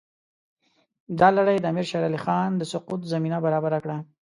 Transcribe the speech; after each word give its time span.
دا 1.19 1.27
لړۍ 1.37 1.57
د 1.59 1.65
امیر 1.71 1.85
شېر 1.89 2.03
علي 2.07 2.19
خان 2.25 2.49
د 2.57 2.61
سقوط 2.71 3.01
زمینه 3.13 3.37
برابره 3.45 3.77
کړه. 3.83 3.97